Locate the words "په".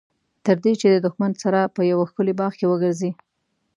1.75-1.81